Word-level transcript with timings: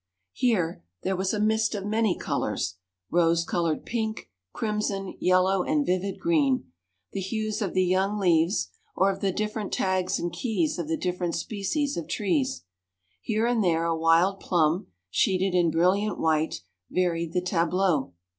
Here 0.33 0.83
there 1.03 1.15
was 1.15 1.31
a 1.31 1.39
mist 1.39 1.75
of 1.75 1.85
many 1.85 2.17
colors, 2.17 2.77
rose 3.11 3.45
colored, 3.45 3.85
pink, 3.85 4.31
crimson, 4.51 5.15
yellow, 5.19 5.61
and 5.61 5.85
vivid 5.85 6.19
green, 6.19 6.71
the 7.11 7.19
hues 7.21 7.61
of 7.61 7.75
the 7.75 7.83
young 7.85 8.17
leaves, 8.17 8.69
or 8.95 9.11
of 9.11 9.19
the 9.21 9.31
different 9.31 9.71
tags 9.71 10.17
and 10.17 10.33
keys 10.33 10.79
of 10.79 10.87
the 10.87 10.97
different 10.97 11.35
species 11.35 11.97
of 11.97 12.07
trees. 12.07 12.63
Here 13.21 13.45
and 13.45 13.63
there 13.63 13.85
a 13.85 13.95
wild 13.95 14.39
plum, 14.39 14.87
sheeted 15.11 15.53
in 15.53 15.69
brilliant 15.69 16.17
white, 16.17 16.61
varied 16.89 17.33
the 17.33 17.41
tableau. 17.43 18.13